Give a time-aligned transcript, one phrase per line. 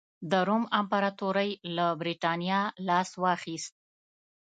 [0.31, 3.73] د روم امپراتورۍ له برېټانیا لاس واخیست.